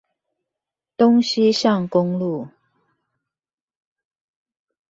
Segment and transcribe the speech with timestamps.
[0.97, 2.47] 東西向公路